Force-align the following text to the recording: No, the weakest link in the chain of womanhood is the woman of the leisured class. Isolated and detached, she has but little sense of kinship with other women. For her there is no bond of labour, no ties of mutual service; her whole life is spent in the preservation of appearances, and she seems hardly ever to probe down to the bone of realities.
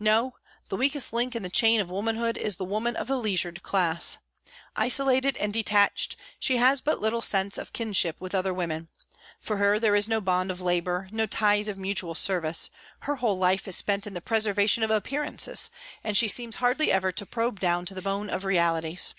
No, 0.00 0.36
the 0.70 0.78
weakest 0.78 1.12
link 1.12 1.36
in 1.36 1.42
the 1.42 1.50
chain 1.50 1.78
of 1.78 1.90
womanhood 1.90 2.38
is 2.38 2.56
the 2.56 2.64
woman 2.64 2.96
of 2.96 3.06
the 3.06 3.18
leisured 3.18 3.62
class. 3.62 4.16
Isolated 4.76 5.36
and 5.36 5.52
detached, 5.52 6.16
she 6.40 6.56
has 6.56 6.80
but 6.80 7.02
little 7.02 7.20
sense 7.20 7.58
of 7.58 7.74
kinship 7.74 8.16
with 8.18 8.34
other 8.34 8.54
women. 8.54 8.88
For 9.42 9.58
her 9.58 9.78
there 9.78 9.94
is 9.94 10.08
no 10.08 10.22
bond 10.22 10.50
of 10.50 10.62
labour, 10.62 11.10
no 11.12 11.26
ties 11.26 11.68
of 11.68 11.76
mutual 11.76 12.14
service; 12.14 12.70
her 13.00 13.16
whole 13.16 13.36
life 13.36 13.68
is 13.68 13.76
spent 13.76 14.06
in 14.06 14.14
the 14.14 14.22
preservation 14.22 14.82
of 14.82 14.90
appearances, 14.90 15.68
and 16.02 16.16
she 16.16 16.28
seems 16.28 16.56
hardly 16.56 16.90
ever 16.90 17.12
to 17.12 17.26
probe 17.26 17.60
down 17.60 17.84
to 17.84 17.92
the 17.92 18.00
bone 18.00 18.30
of 18.30 18.46
realities. 18.46 19.12